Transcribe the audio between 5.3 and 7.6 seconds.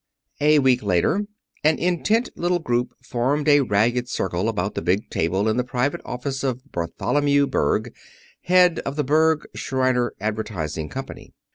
in the private office of Bartholomew